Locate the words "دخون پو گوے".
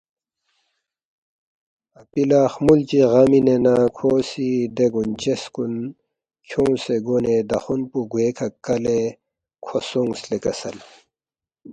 7.49-8.27